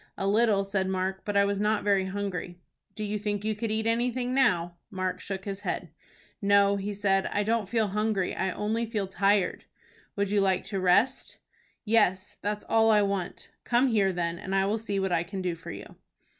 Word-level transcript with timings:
"A 0.17 0.25
little," 0.27 0.63
said 0.63 0.87
Mark, 0.89 1.21
"but 1.25 1.37
I 1.37 1.45
was 1.45 1.59
not 1.59 1.83
very 1.83 2.05
hungry." 2.05 2.59
"Do 2.95 3.03
you 3.03 3.19
think 3.19 3.45
you 3.45 3.53
could 3.53 3.69
eat 3.69 3.85
anything 3.85 4.33
now?" 4.33 4.77
Mark 4.89 5.19
shook 5.19 5.45
his 5.45 5.59
head. 5.59 5.91
"No," 6.41 6.75
he 6.75 6.91
said, 6.91 7.27
"I 7.31 7.43
don't 7.43 7.69
feel 7.69 7.89
hungry. 7.89 8.33
I 8.33 8.49
only 8.49 8.87
feel 8.87 9.05
tired." 9.05 9.65
"Would 10.15 10.31
you 10.31 10.41
like 10.41 10.63
to 10.63 10.79
rest?" 10.79 11.37
"Yes. 11.85 12.39
That's 12.41 12.63
all 12.67 12.89
I 12.89 13.03
want." 13.03 13.51
"Come 13.63 13.89
here 13.89 14.11
then, 14.11 14.39
and 14.39 14.55
I 14.55 14.65
will 14.65 14.79
see 14.79 14.99
what 14.99 15.11
I 15.11 15.21
can 15.21 15.39
do 15.39 15.53
for 15.53 15.69
you." 15.69 15.95